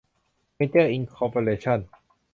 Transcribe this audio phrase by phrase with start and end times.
[0.55, 1.79] เวนเจอร์ อินคอร์ปอเรชั่น